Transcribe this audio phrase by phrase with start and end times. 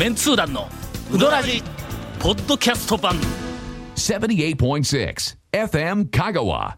[0.00, 0.66] メンツー団の
[1.12, 1.62] ウドラジ
[2.20, 3.16] ポッドキャスト版。
[3.96, 6.76] 78.6 FM Kagawa.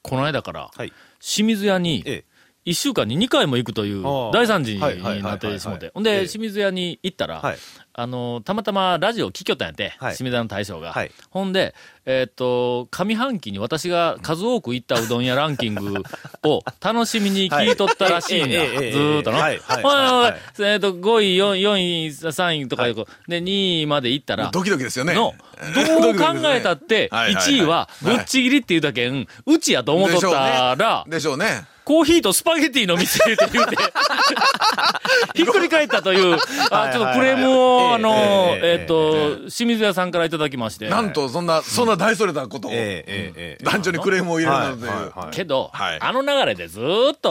[0.00, 0.90] この間からはい。
[1.20, 2.24] 清水屋にえ
[2.64, 2.70] え。
[2.70, 4.02] 1週間に2回も行くという
[4.32, 5.90] 大惨事はいはいはいはいになってしもて。
[5.92, 6.20] ほんええ。
[6.22, 7.58] で、清水屋に行ったらはい、
[7.98, 11.10] あの、たまたまラジオ聞きよったんやって、はい清の大将がはい。
[11.30, 11.74] ほんで、
[12.04, 16.02] えーっと、上半期に私が数多く行ったうどん屋ランキング
[16.44, 18.50] を楽しみに聞いとったらしいんだ。
[18.50, 19.38] ずはいええええーっとの。
[19.38, 25.14] はいはいはいえーっと、5位、4位、4位、3位とかでこう、で、2位まで行ったら、ドキドキですよね。
[25.14, 25.34] の、
[26.00, 31.64] どう 考えたって、はいはいはい1位はぶっちぎりって言うだけん、うちやと思っとったら、でしょうね。
[31.86, 33.76] コーヒーとスパゲティの店って言うて、
[35.34, 36.36] ひっくり返ったという、
[36.72, 38.10] あちょっとクレームを、あの、
[38.56, 40.88] えええっと、清水屋さんからいただきまして。
[40.88, 42.72] なんと、そんな、そんな大それたことを、
[43.62, 45.30] 男女にクレームを入れるなどという。
[45.30, 45.98] けど、はい。
[46.00, 47.30] あの流れでずーっと、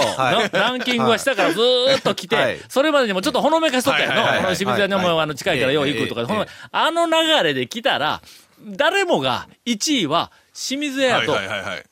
[0.53, 2.57] ランキングは下からずーっと来て、はい。
[2.69, 4.55] それまでにもちょっとほのめかしとったやの。
[4.55, 8.22] 清水屋にも、近いからよう行くとか、あの流れで来たら、
[8.66, 11.35] 誰もが1位は清水屋やと。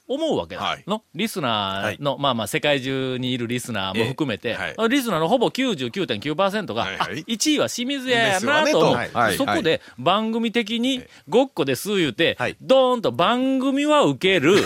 [0.07, 0.61] 思うわけだ。
[0.61, 0.83] はい。
[0.87, 4.87] のリスナーの、まあまあ世界中にいるリスナーも含めて、ええ。
[4.87, 7.19] リスナーのほぼ99.9%が、はいはい。
[7.19, 8.79] あ1位は清水屋やなと。
[8.79, 9.33] 思う。
[9.37, 12.57] そこで番組的にごっこで数言うて、はい。
[12.61, 14.57] ドーンと番組は受ける。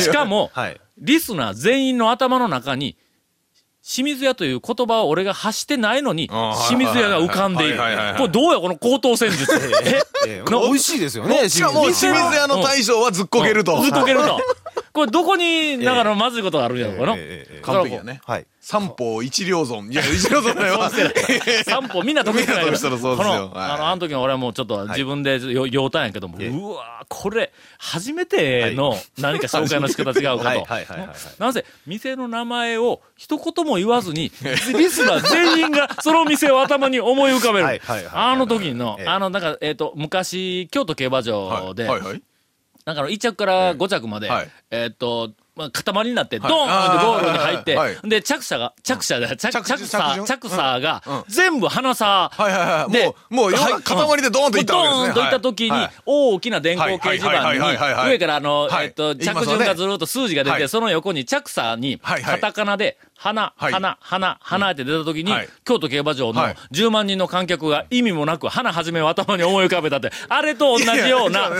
[0.00, 0.80] しかも、はい。
[0.98, 2.96] リスナー全員の頭の中に、
[3.82, 6.28] 清水屋という言葉を俺が発してないのに、
[6.68, 7.78] 清水屋が浮かんでいる。
[8.16, 9.46] これどうやこの高等戦術？
[9.86, 11.48] えええ 美味しいですよね。
[11.48, 13.80] しかも、清水屋の大将はずっこけると。
[13.80, 14.38] ずっと受けると。
[14.92, 17.16] これどこに、だからまずいことがあるんやろ、これの。
[17.16, 18.20] ええええええ完璧やね。
[18.26, 18.46] はい。
[18.60, 19.88] 三方一両損。
[19.90, 20.78] いや、一両損だよ。
[21.64, 23.20] 散歩みんな得意じゃないけどみんなとしたらそう
[23.54, 26.48] あの、あの時の俺はもうちょっと自分でよ、酔うたんやけども、ええ。
[26.48, 31.42] うわーこれ、初めての何か紹介の仕方違うかと。
[31.42, 34.30] なぜ、店の名前を一言も言わずに、
[34.76, 37.80] リスナー全員がその店を頭に思い浮かべる。
[38.12, 39.08] あの時の、ええ。
[39.08, 41.88] あの、なんか、えっ、と、昔、京都競馬場で。
[42.86, 44.48] なんかあの1着から5着まで、はい。
[44.70, 45.34] えっ、と、まあ、
[45.68, 52.30] 塊になって、ドはいーンってゴールに入って、で、着車が、着車で、着、着着差、着順着差が全部花差。
[52.32, 52.92] はいはいはい。
[52.92, 54.84] でもう、塊でドーンといったわ。
[54.84, 63.72] ドーンといった時にはい、大きな電光掲示板はいに、上からあの、はいえっと、着順がずるっと数字が出て、はいその横に着差に、カタカナで、花、はい。
[63.72, 66.56] 花、花、花って出た時にはい、京都競馬場のはい。
[66.72, 71.50] 10万人の観客が意味もなく、花はじめを頭に思い浮かべたって、あれと同じような、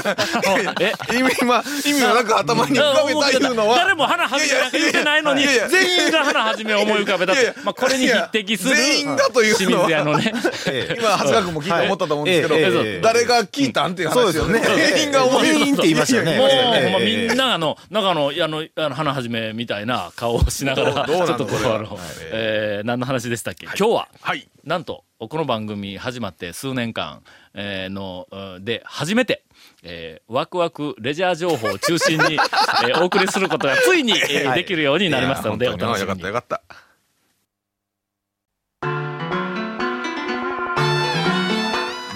[0.80, 3.76] え、意味、今、意味もなく頭に浮かべたいうのは。
[3.76, 7.52] 誰も花はじめなんか言ってないのに、いやいやいや全員が花はじめを思い浮かべたっいやいや。
[7.52, 9.86] てまあ、これに匹敵する、全員がというのは。
[9.86, 10.32] 清水屋のね。
[10.66, 12.62] ええ今、長谷川君も聞いて思ったと思うんですけはい。
[12.62, 14.60] えええど、え誰が聞いたんっていう話ですよね。
[14.60, 16.38] 全員が思い全員って言いましたよね。
[16.38, 21.98] もう、みええんながあの、中の、あの、あの、花はじめみたいな顔をしながら、ちょっとこれはあの、
[22.32, 24.48] えー、何の話でしたっけ、今日は、はい。
[24.64, 27.22] なんと、この番組始まって数年間、
[27.54, 29.42] えーの、うんで、初めて、
[29.82, 32.34] えーワクワクレジャー情報を中心に、
[32.88, 36.32] えーお送りすることがついに、えーはいできるようになりましたので、お楽しみによかったよ。
[36.34, 36.62] かった。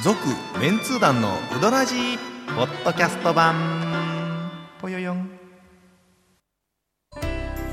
[0.03, 0.19] 続
[0.61, 2.19] メンツー団のウドラジー
[2.55, 3.84] ポッドキャスト版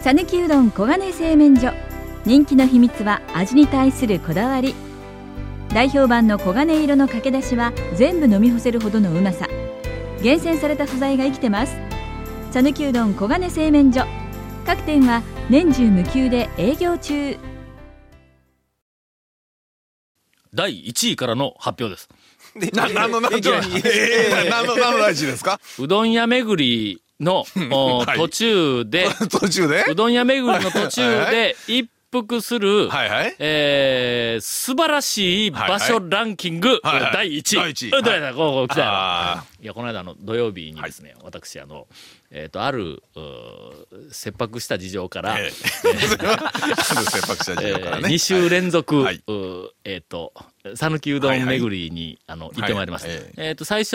[0.02, 1.72] さぬきうどん黄金製麺所。
[2.26, 4.76] 人気の秘密は味に対するこだわり。
[5.70, 9.48] 代表版の黄金色のかけだしは全部飲み干せるほどのうまさ。
[10.22, 11.76] 厳選された素材が生きてます。
[12.52, 14.06] さぬきうどん黄金製麺所。
[14.66, 17.38] 各店は年中無休で営業中。
[20.54, 22.10] 第1位からの発表です。
[22.76, 25.60] な、何の、何の、何の、何の大事ですか？
[25.80, 28.18] うどん屋巡りの、 おはい。
[28.18, 29.86] 途中で、 途中で？
[29.90, 31.02] うどん屋巡りの途中
[31.32, 33.36] で一服する、はいはい。
[33.40, 37.14] えー、素晴らしい場所ランキング、はいはい。
[37.14, 37.62] 第1位。
[37.62, 37.98] 第一位。
[37.98, 38.20] うんどうや
[38.68, 41.88] 来たやろあいや、この間あの土曜日にですね、私あの、
[42.32, 43.04] えっ、と、ある、
[44.12, 45.52] 切迫した事情から、ええ。
[45.52, 48.10] 切迫した事情からね。
[48.10, 49.22] 2週連続、はい。
[49.84, 50.34] えっ、と、
[50.76, 53.10] 讃岐うどん巡りに、あの、行ってまいりました。
[53.10, 53.18] はい。
[53.18, 53.94] はいえっ、と、最初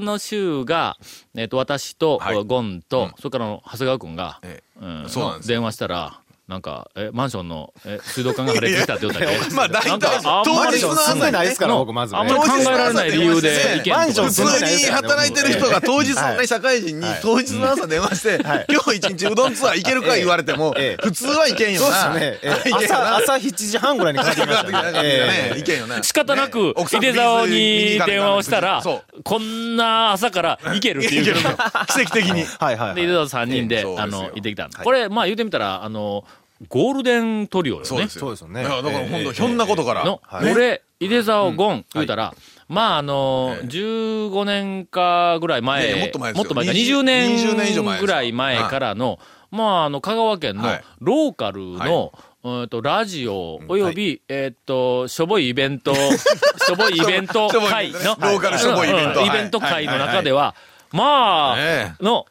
[0.00, 0.96] の週が、
[1.34, 2.44] えっ、と、私と、はい。
[2.44, 3.12] ゴンと、うん。
[3.18, 9.54] それからの長谷川くんが、えうんそうなん電話したら、なんか、え、マンションの、え、水道管が破裂したって言ったっけ？
[9.54, 12.20] まあ大体なんかあんまり当日の朝ないですから、の僕まずね。
[12.20, 13.96] あんまり考えられない理由で意見とか。
[13.98, 16.14] マンション普通に働いてる人が当日
[16.46, 17.18] 社会人にはい。
[17.20, 18.66] 当日の朝電話して、はい。
[18.70, 22.14] 今日一日うどんツアー行けるか言われてもええ、普通はいけんよそう な。
[22.18, 22.86] ですよね。
[22.86, 25.00] 朝、朝7時半ぐらいに帰ってきましたね。
[25.04, 25.58] ええ。
[25.58, 26.00] いけんよな。
[26.02, 31.34] 仕方なく、井出沢に電話をしたらそ、こんな朝から行けるっていう。
[31.88, 32.46] 奇跡的に。
[32.58, 36.24] はいはいで、井出沢3人で、あの、行ってきたこれ、まあ言うてみたら、あの、
[36.68, 37.86] ゴールデントリオよね。
[37.86, 38.20] そうですよ。
[38.20, 38.62] そうですよね。
[38.62, 40.04] いやだからええ本当ひょんなことから。
[40.04, 40.52] の、はい。
[40.52, 42.34] 俺、井出沢ゴン、言うたら、
[42.68, 46.44] まあ、あの、15年かぐらい前、もっと前ですよ。
[46.44, 48.06] もっと前か、20 20年20年以上前ですよ。
[48.06, 49.18] ぐらい前からの、
[49.50, 50.84] まあ、あの、香川県のはい。
[51.00, 52.12] ローカルの、
[52.44, 58.32] うんとラジオおよび、えーっと、しょぼいイベント、 しょぼいイベント会の、ントね。
[58.32, 59.26] ローカルしょぼいイベント。
[59.26, 60.54] イベント会の中では、
[60.92, 61.92] まあ、え。
[62.00, 62.26] の、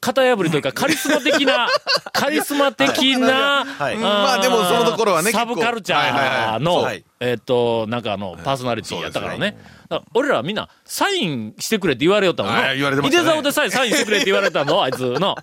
[0.00, 1.68] 型破りというか、カリスマ的な、
[2.12, 6.86] カリスマ的な、まあでもそのところはねサブカルチャーの
[7.20, 9.58] えっと、なんかあの、パーソナリティやったからね。
[9.88, 13.40] ら俺らはみんな、サインしてくれって言われよったもんはい言われてましたね。
[13.40, 15.34] 井でさえサインしてくれって言われたの、 あいつの。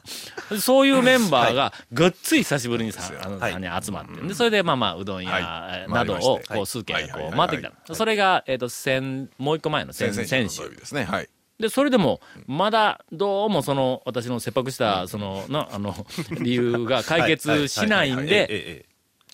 [0.60, 4.22] そういうメンバーが、ごっつい久しぶりにさ、あの、集まって。
[4.22, 5.92] で、それで、まあまあ、うどん屋はい。
[5.92, 7.96] などをこう、数軒こう、回ってきた。
[7.96, 11.04] それが、えっと、先、もう一個前の先先先週ですね。
[11.04, 11.30] はい。
[11.60, 16.06] で、それでも、まだ、どうもその、私の切迫した、その、な、あの、
[16.42, 18.86] 理由が解決しないんええで、ええ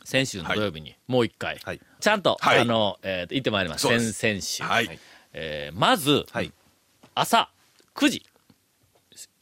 [0.03, 2.59] 先週の土曜日に、もう一回はい、ちゃんと、はい。
[2.59, 3.87] あの、えーと行ってまいります。
[3.87, 4.63] 先々週。
[4.63, 4.99] はい。
[5.33, 6.51] えーまず、はい。
[7.15, 7.49] 朝
[7.95, 8.25] 9時、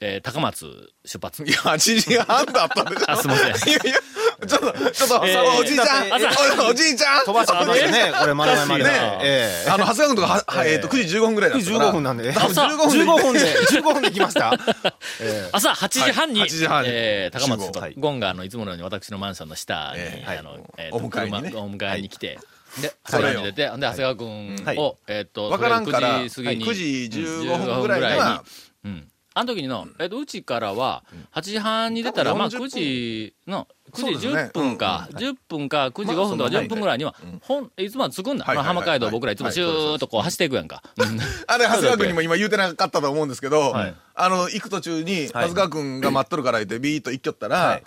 [0.01, 0.65] えー高松
[1.05, 1.43] 出発。
[1.43, 1.51] い。
[1.51, 3.11] や、8時半だったんでしょ。
[3.11, 3.69] あすいません。
[3.69, 7.25] いやいや、ちょっと、ちょっと、えーおじいちゃん、朝おおじいちゃん。
[7.25, 8.51] 飛ばしてきましたね、これ、まで。
[8.53, 8.89] おかしいな
[9.21, 9.69] ええ。
[9.69, 10.77] あの、長谷川君とかは、はえ。
[10.77, 11.89] っと、9時15分ぐらいだったから。
[11.89, 12.31] 15分なんで。
[12.33, 13.03] 多分朝15分で。
[13.03, 14.53] 15分で、15分で来ました。
[15.51, 16.89] 朝8時半に、はい8時半に。
[16.91, 21.49] えー高松とゴンガーのいつものように私のマンションの下に、えーあのはいえーとお迎えにね。
[21.51, 22.39] 車お迎えに来て、
[22.81, 24.97] で、それをそれに出て、で、長谷川君を、はい。
[25.07, 26.73] えっ、と、わからんから、とりあえず9時過ぎに、9
[27.09, 28.43] 時15うん分ぐらいには、
[28.85, 29.07] うん。
[29.39, 34.33] あの時にの、えっと、うちからは、8時半に出たら、まあ、多分40 9時の、9時そうですね。
[34.33, 38.43] 10分か、うん10分か、9時5分とかまあその10分ぐらいには、ほん、いつまで着くんだ。
[38.43, 40.83] 浜街道僕らいつもシューッとこう走っていくやんか。
[40.97, 43.95] う んあれ、長谷川君にも今言うてなかったと思うんですけど、はい。
[44.13, 47.81] あの、行く途中に、長谷川君が待っとるから言って、ビーッと行きよったら、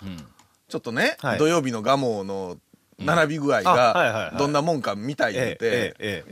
[0.67, 1.37] ちょっとね、はい。
[1.37, 2.57] 土曜日の蒲生の
[3.03, 6.23] 並び具合が、いどんなもんか見たい言うえて、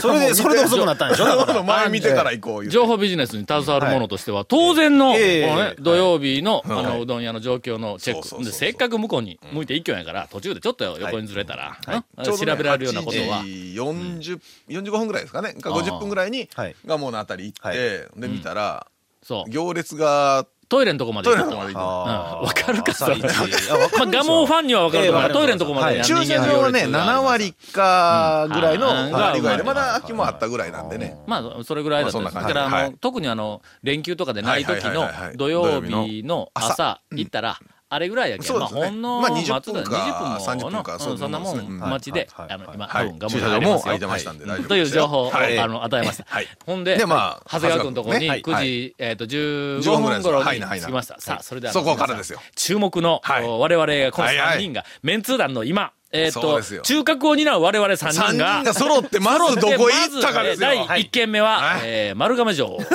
[0.00, 1.54] それで、それで遅くなったんでしょだから。
[1.54, 2.68] の 前見てから行こう。
[2.68, 6.84] 情報ビジネスに携わる者としては、当然の、このええね、土曜日の、あはい。
[6.84, 8.52] の、うどん屋の状況のチェック。
[8.52, 11.78] せっかく向こうに向いて一挙やから、途中でちょっと横にずれたら、
[12.24, 14.40] 調べられるようなことは、8時40、
[14.82, 15.54] 45分ぐらいですかね。
[15.54, 15.82] かあー。
[15.82, 18.20] 50分ぐらいに、はい蒲生のあたり行って、はい。
[18.20, 18.86] で、見たら、
[19.22, 22.44] そう、行列が、トイレのとこまで行ったとレのとこまで行ってあー。
[22.46, 23.16] わかるかそれ。
[23.18, 26.04] まあ、ガモファンにはわかると思うええトイレのとこまで、はい。
[26.04, 29.12] 駐車場はね、7割かぐらいのうん。
[29.12, 31.18] 割り具合で、うんまだ空きもあったぐらいなんでね。
[31.26, 36.72] まあ、それぐらいだっただから、あの、はい特にあの、連休とかでない時の土曜日の朝。
[36.72, 43.06] 朝行ったら、あれぐらいやけん、まあ、ほんの、まあ20待つだ分か20分も30分かうんそんなもんそうであの、今、はい。
[43.06, 45.58] 多分、ガモ駐車場も空いてましたんで大丈夫という情報を、はい。
[45.58, 46.24] あの、与えました。
[46.26, 46.48] はい。
[46.64, 51.20] ほんで、でまあ長谷川君のところに長谷9時、えっと、15 15分頃に着きました。
[51.20, 52.40] さあ、それでは、そこからですよ。
[52.56, 53.44] 注目の、はい。
[53.44, 54.58] お我々がこの3はいはい。
[54.58, 60.68] 人が、メンツー団の今、えっとそうですよ、中核を担う我々3 3人が、人が揃って、まずどこ行ったかですよ。
[60.88, 61.80] 第1軒目は、はい。
[61.84, 62.78] えー丸亀城。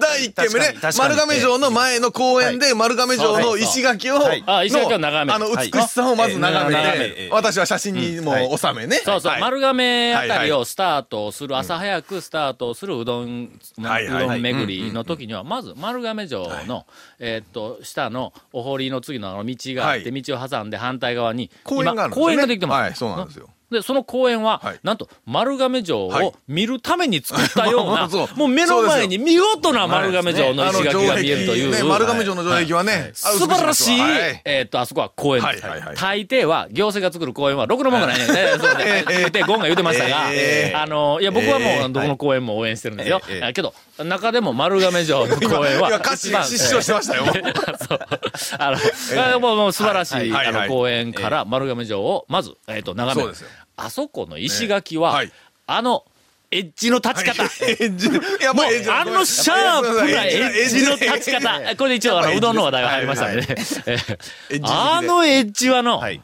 [0.00, 0.74] 第1軒目ね。
[0.98, 4.42] 丸亀城の前の公園で丸亀城の石垣を、はい。
[4.46, 5.34] あ石垣を眺める。
[5.34, 6.98] あの、美しさをまず眺めはい。
[6.98, 7.14] て。
[7.18, 8.58] え、私は写真にもはい。
[8.58, 9.02] 収めね。
[9.04, 9.40] そうそう、はい。
[9.40, 13.50] 丸亀あたりをスタートする、朝早くスタートするうどん、
[13.82, 14.26] はいうはい。
[14.28, 16.86] どん巡りの時には、まず丸亀城の、
[17.18, 22.80] えーっと、下のお堀の次のあの道があって、は道を挟んで反対側に、公園があるんですよね今公園ができてます。
[22.82, 23.48] はい、そうなんですよ。
[23.70, 24.80] で、その公園は、はい。
[24.84, 26.26] なんと、丸亀城はい。
[26.26, 28.38] を見るために作ったような、 そう。
[28.38, 34.42] もう目の前に見事な丸亀城のあ石垣が見えるという、ね、丸亀城の城壁はね、あ素晴らしい、はい。
[34.44, 35.42] えーっと、あそこは公園。
[35.42, 35.60] で
[35.96, 38.26] 大抵は、行政が作る公園は、ろくなもんがないね。
[38.28, 40.80] えーそうで、言って、ゴンが言ってましたが、えー。
[40.80, 41.88] あの、いや、僕はもう、えー。
[41.92, 43.20] どこの公園も応援してるんですよ。
[43.28, 43.36] えー。
[43.46, 43.52] えー。
[43.52, 47.24] けど、中でも丸亀城の公園は、今歌詞失笑してましたよ。
[47.88, 47.98] そう。
[48.58, 50.68] あの、あもうもう素晴らしい、あの、はいはいはい。
[50.68, 53.34] 公園から丸亀城を、まず、えーっと、眺める。
[53.34, 53.55] そうですよ。
[53.76, 55.32] あそこの石垣は、えーはい
[55.68, 56.04] あ の、
[56.52, 57.42] エッジの立ち方。
[57.42, 58.06] エッジ
[58.40, 61.76] やっもうあのシャープなエッジの立ち方。
[61.76, 63.42] これで一応、あの、うどんの話題が入りましたね。
[63.42, 66.22] であのエッジはの、はい。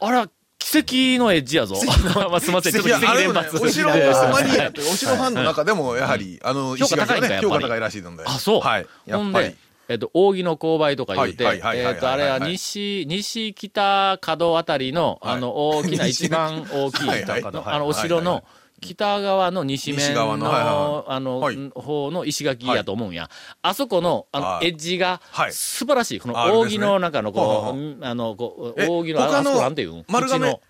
[0.00, 0.78] あら、奇
[1.16, 1.76] 跡のエッジやぞ。
[2.28, 3.56] まあすみません、ちょっと奇跡連発。
[3.62, 8.24] お城えーマニアというかお城ファンの中でも、やはり、あの、評価高い評価高いらしいので。
[8.26, 8.60] あ、そう。
[8.60, 8.86] はい。
[9.06, 9.56] やっぱり
[9.88, 15.36] えっと、扇の勾配とか言うて、えっと、あれは西、西北角あたりの、はい。
[15.36, 18.44] あの、大きな、一番大きい、あの、お城の、
[18.80, 20.30] 北側の西面の
[21.10, 21.70] あの、はい。
[21.74, 23.28] 方の石垣やと思うんや。
[23.62, 24.66] あそこの、あのは、い。
[24.66, 25.52] エッジがは、い。
[25.52, 26.20] 素晴らしい。
[26.20, 30.60] この扇の中の、こう、うんあの、こう、え扇の、あ他のあそこなんていうん丸亀。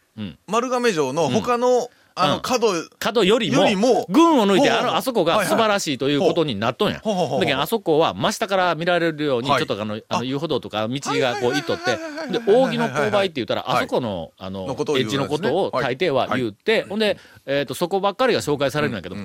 [0.46, 1.90] 丸亀城の他の、
[2.22, 6.94] あの、角、角よりも、よりも群を抜いて、あの、あそこが素晴らしいということになっとんや。
[6.96, 10.18] だけど、あそこは真下から見られるように、ちょはいっとあの、あ。
[10.18, 11.96] の遊歩道とか道がこう、いっとって。
[12.30, 13.76] で、扇の勾配って言ったら、はい。
[13.78, 15.96] あそこの、あのエッジのことをはい。
[15.96, 19.16] 大抵は言って、ほんで、えっと、そこばっかりが紹介されるんだけど、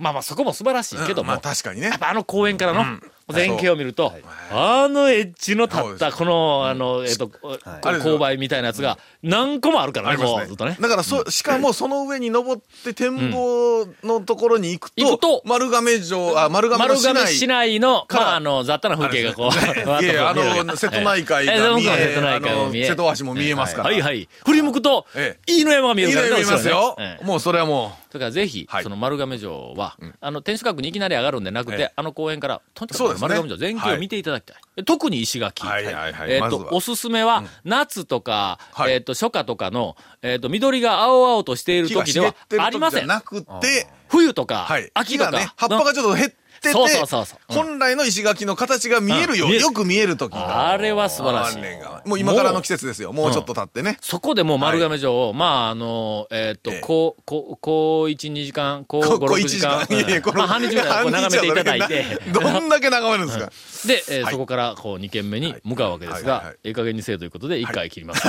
[0.00, 1.28] まあまあ、そこも素晴らしいけども。
[1.28, 1.88] まあ、確かにね。
[1.88, 1.98] やっ。
[1.98, 2.84] ぱあの公園からの
[3.32, 4.12] 全景を見ると、
[4.50, 10.76] あのエッジの立った、この、あの、えっと、勾配みたいなやつが何個もあるからね、こう、ずっとね。
[10.80, 17.06] だから、そ、しかもその上に登って展望のところに行くと、行くと丸亀城、あ、丸亀の市内。
[17.14, 19.50] 丸亀市内の、まあ、あの、雑多な風景がこう、
[20.02, 23.90] いやいや あの、瀬戸内海ええが見え、瀬戸内橋も見えますから。
[23.90, 24.28] はいはい。
[24.44, 26.96] 振り向くとえ、飯野山が見えるからね見えますよ。
[27.22, 28.82] もうそれはもだからぜひ、はい。
[28.82, 31.92] その丸亀城は、あの、天守閣にいきなり上がるんでなくて、ええ。
[31.94, 34.84] あの公園から、とにかく丸亀城全景を見ていただきたい。
[34.84, 35.64] 特に石垣。
[35.66, 38.92] えっ、とおすすめは、夏とか、はい。
[38.92, 43.00] えっ、と、初夏とかの、えっ、と、緑が青々としている時ではありません。
[43.00, 44.90] 時じゃなくて、冬とか、はい。
[44.94, 47.38] 秋とか、ね、葉っぱがちょっと減ってて、そうそうそうそう。
[47.48, 50.70] うん本来の石垣の形が見えるよ、よく見える時が。
[50.70, 52.08] あれは素晴らしい。
[52.08, 53.12] もう今からの季節ですよ。
[53.12, 53.96] もうちょっと経ってね。
[54.00, 56.80] そこでもう丸亀城を、まあ、あの、えっ、と、ええ。
[56.80, 63.50] こう、こう、こう1、2時間、こう5、ここ6 1時間、いやいやこのまあ、半日ぐらい眺めていただいて、どんだけ眺めるんですか。
[63.86, 68.28] で、えそこからこう2軒目に向かうわけですが、ええ加減にせえということで1回切ります。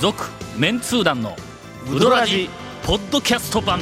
[0.00, 0.26] 続、
[0.56, 1.34] メンツー団の
[1.92, 2.48] ウドラジ、
[2.84, 3.80] ポッドキャスト版。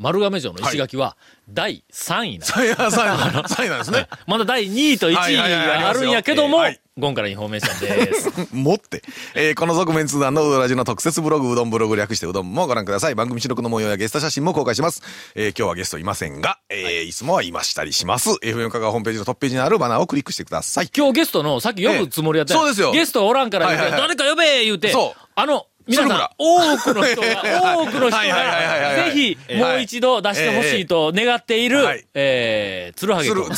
[0.00, 1.16] 丸亀城の石垣は
[1.48, 4.08] 第3位なんですサイヤサイヤサイヤなんですね。
[4.26, 8.30] まだ第2位と1位はいはいはいがあるんやけどもありますよ、ゴンからインフォメーションです。
[8.52, 9.02] 持って。
[9.34, 13.14] えーこの続麺通団のうどラジの特設ブログ、うどんブログ略してうどんもご覧ください。
[13.14, 15.02] 番組収録の模様やゲスト写真も公開します。
[15.34, 18.30] えー今日はゲストいませんが、えーいつもはいましたりします。
[18.42, 20.90] FM 香川ホームページのトップページにあるバナーをクリックしてください。
[20.96, 33.40] 今日ゲストの、さっき呼ぶつもりやったええそうですよゲストおらんからはいはいはい誰か呼べ言うてそう、あの、皆さん鶴、多くの人が、 多くの人が、はいぜひ、もう一度出してほしいと願っているはい、えー、鶴ハゲ君。
[33.40, 33.48] も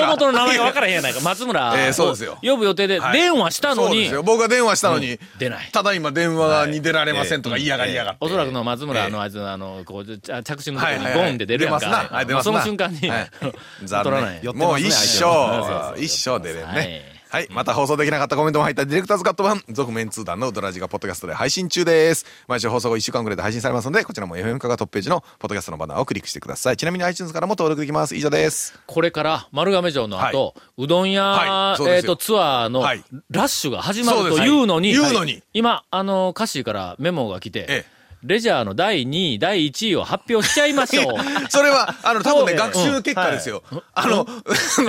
[0.00, 1.20] ともとの名前が分からへんやないか。
[1.24, 2.38] 松村えーそうをですよ。
[2.42, 3.12] 呼ぶ予定ではい。
[3.12, 4.10] 電話したのに。
[4.24, 5.68] 僕が電話したのに、出ない。
[5.72, 8.18] ただ今電話に出られませんとか言いやがりやがって。
[8.20, 12.10] おそらくの松村ええのあいつのあの、こう、着信の時にゴンって出るやんか。
[12.42, 13.30] その瞬間にはい、
[13.86, 14.40] 取らない。
[14.54, 16.76] もう一生、一生出れんはい。
[16.76, 17.19] ね。
[17.30, 17.48] はい。
[17.52, 22.26] また放送できなかったコメントも入ったディレクターズカット版、続面通談のうどらじがポッドキャストで配信中です。
[22.48, 26.76] 毎週放送後1週間ぐらいで配信されますので、こちらも FM 香川トップページのポッドキャストのバナーをクリックしてください。
[26.76, 28.16] ちなみに iTunes からも登録できます。
[28.16, 28.76] 以上です。
[28.84, 41.14] これから丸亀城の後、うどん屋、はいえっと、ツアーのはいラッシュが始まるというのに、はい言うのに今、あの、歌詞からメモが来て、ええレジャーの第2位、第1位を発表しちゃいましょう。
[41.48, 43.62] それは、あの、多分ね、うん学習結果ですよ。
[43.94, 44.26] あの、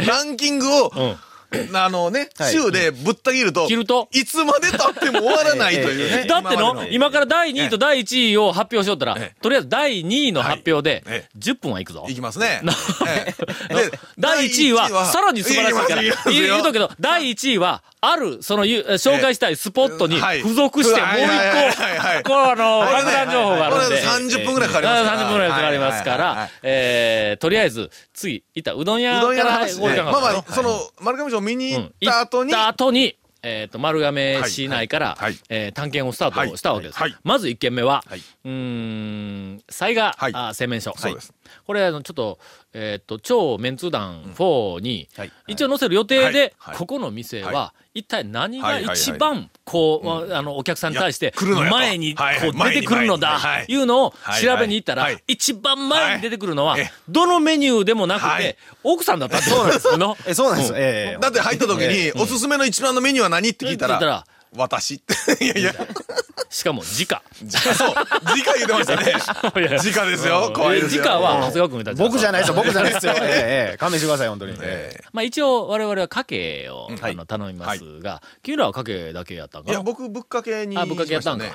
[0.05, 0.91] ランキングを、
[1.73, 4.07] あのね、週でぶった切ると、切ると？
[4.11, 6.25] いつまで経っても終わらないというね。
[6.25, 9.41] だっての今から第2位と第1位を発表しよったら、ええ。
[9.41, 12.05] とりあえず第2位の発表ではいええ、10分はいくぞ。
[12.07, 12.61] いきますね。
[14.17, 20.41] 第1位は、さらに素晴らしいから、言うとくけど、第1位は、ある、その、ゆ紹介したいスポットにはい。
[20.41, 23.85] 付属して、もう一個、こう、あの、爆弾情報があるんで。
[23.85, 25.17] これ30分ぐらいかかりますから。
[25.17, 35.17] 30分ぐらいかかりますから、えー、とりあえず、次、いった、うどん屋からまあまあ、その、丸亀城見に行った後に、行った後に、えっ、と、丸亀市内から、
[35.49, 36.99] えー探検をスタートしたわけです。
[37.23, 38.19] まず1軒目は、はい。
[38.19, 40.93] うーん、災害、は製麺所。
[40.97, 41.33] そうです。
[41.65, 42.39] これ、あの、ちょっと、
[42.73, 45.31] えっ、と、超メンツ団4に、はい。
[45.47, 48.97] 一応載せる予定で、ここの店は、は一体何がはいはいはい。
[48.97, 51.33] 一番、こう、あの、お客さんに対して
[51.69, 52.49] 前に、こはいはい。
[52.49, 53.75] う出てくるのだい。
[53.75, 55.23] うのをはい調べに行ったら、はい。
[55.27, 56.77] 一番前に出てくるのは、
[57.09, 58.57] どのメニューでもなくて、はい。
[58.83, 59.87] 奥さんだったってことなんです。
[59.87, 59.97] よ。
[59.97, 64.95] のえ、そうなんですだって入った時に、おすすめの一番のメニューは何って聞いたら、私。
[64.95, 65.45] って。
[65.45, 65.57] いや。
[65.57, 65.73] いや、
[66.49, 67.07] しかも、直。
[67.73, 69.13] そう、直言ってましたね。
[69.55, 71.03] 直ですよ、怖いですよ。
[71.05, 73.13] 直は、長谷川君たち僕じゃないですよ、僕じゃないですよ。
[73.21, 73.77] ええええ。
[73.77, 74.57] 勘弁してください、本当に。
[74.61, 75.03] ええ。
[75.13, 76.89] まあ一応、我々はかけを、
[77.27, 79.73] 頼みますが、君らはかけだけやったんかな？
[79.73, 80.77] いや、僕、ぶっかけに。
[80.77, 81.45] あ、ぶっかけやったんか。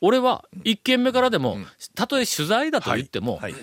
[0.00, 1.58] 俺は、一軒目からでも、
[1.94, 3.54] たとえ取材だと言っても、はい。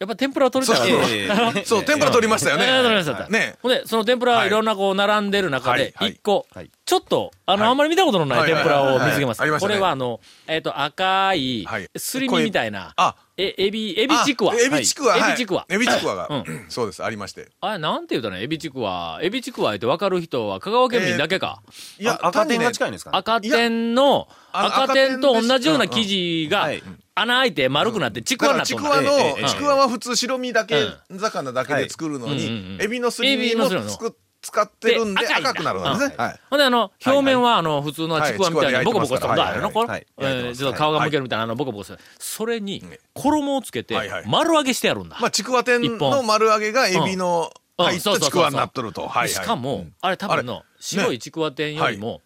[0.00, 1.84] やっぱ天ぷらを取りたいそう。
[1.84, 2.64] 天ぷら取りましたよね。
[2.66, 3.28] えー取りました。
[3.28, 3.54] ね。
[3.62, 4.50] ほんで、その天ぷらい。
[4.50, 6.44] ろんなこう並んでる中で、一個。
[6.52, 7.70] はい、ちちょっと、あの、はい。
[7.70, 9.44] あんまり見たことのないはい天ぷらを見つけました。
[9.44, 9.74] はいはいはいありましたね。
[9.74, 13.16] これはあの、えっ、と、赤いはい、すり身みたいな、あ。
[13.38, 14.52] え、エビ、エビちくわ。
[14.52, 15.16] あエビちくわ。
[15.16, 15.30] はい。
[15.30, 15.66] エビちくわ。
[15.70, 16.26] エビちくわが。
[16.26, 16.44] う。
[16.68, 17.48] そうです、ありまして。
[17.62, 19.20] あれ、なんて言うたのエビちくわ。
[19.22, 21.62] エビちくわって分かる人は香川県民だけか。
[21.98, 23.16] いや、赤点が近いんですかね。
[23.16, 26.82] 赤点の、あ赤点と同じような生地がはい、
[27.14, 36.14] 穴開いて丸くなってちくわになっとんだちくわのええええ、ちくわは普通白身だけう、魚だけで作るのにん、エビのすり身もつく使ってるんでで赤くなるんですね。
[36.18, 36.40] はい。
[36.50, 40.06] ほんで、あの、表面は、あの、普通のちくわみたいなはいボコボコしたもんだ、あれの、これ
[40.54, 41.98] ちょっと顔が向けるみたいな、あの、ボコボコした。
[42.18, 42.82] それに、
[43.14, 43.96] 衣をつけて
[44.26, 45.16] 丸揚げしてやるんだ。
[45.20, 47.86] まあ、ちくわ天の丸揚げがエビのうん。
[47.86, 49.10] 入ったちくわになっとると。
[49.26, 52.20] しかも、あれ多分の、白いちくわ天よりも、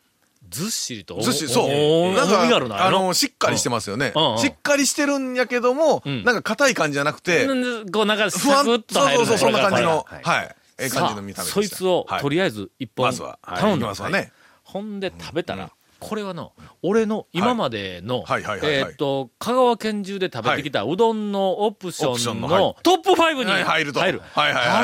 [0.49, 1.71] ずっしりと、ずっしり、そう。
[1.71, 4.13] おなんか、な、あの、しっかりしてますよね。
[4.39, 6.25] しっかりしてるんやけども、ん。
[6.25, 7.91] なんか硬い感じじゃなくて、うん。
[7.91, 10.57] こうなんかふわんサクッとそうそうそう、そんな感じの、はい。
[10.79, 12.21] ええ感じの見た目でそいつを、はい。
[12.21, 14.33] とりあえず一本頼んでいきますわね。
[14.63, 16.53] ほんで食べたら、これはの、
[16.83, 18.83] 俺の今までの、はいはいはいはい。
[18.83, 24.03] はいえーっと、香川県中で食べてきたうどんのオプションのトップ5にはい入ると。
[24.03, 24.19] あれ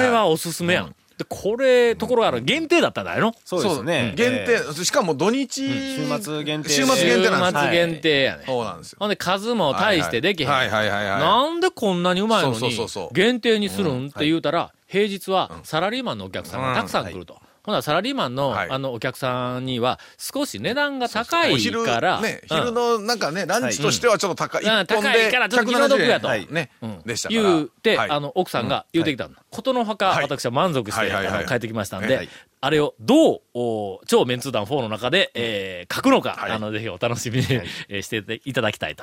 [0.09, 0.95] はおすすめやん。
[1.19, 3.35] で、これ、ところがある限定だったんだよの。
[3.45, 4.15] そうですね。
[4.17, 8.45] 限え定、しかも土日、週末限定週末限定なんです週末限定やね。
[8.47, 8.97] そうなんですよ。
[9.01, 10.49] ほんで、数も大してできへん。
[10.49, 11.21] はいはいはいはい。
[11.21, 12.77] なんでこんなにうまいのに
[13.13, 17.39] 限定にするんって言うたら、平日はサラリーマンのお客さんがたくさん来ると。
[17.65, 18.71] ほな、サラリーマンの、はい。
[18.71, 22.59] あの、お客さんには、少し値段が高いから、ね、うん。
[22.59, 24.65] 昼のなんかね、ランチとしてはちょっと高い。
[24.65, 24.69] うん。
[24.69, 26.27] 一本で高いからちょっと気の毒やと。
[26.29, 26.71] 170円ね。
[26.83, 27.43] うん、でしたから。
[27.43, 28.11] 言うて、はい。
[28.11, 29.37] あの、奥さんが言うてきたの。
[29.51, 30.25] ことのほか、はい。
[30.25, 31.35] 私は満足して、はいはいはい。
[31.39, 32.29] あの帰ってきましたんで、はい
[32.65, 36.53] あれをどう、お超メンツー団4の中で、えー書くのか、はい。
[36.53, 37.47] あの、ぜひお楽しみに、
[37.89, 39.03] えーしていただきたいと。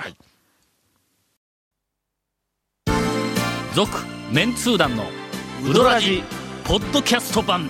[3.74, 3.98] 続、
[4.32, 5.06] メンツー団の
[5.70, 6.24] ウドラジ
[6.64, 7.70] ポッドキャスト版